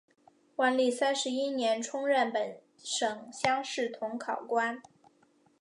[0.55, 4.81] 万历三十一年充任本省乡试同考官。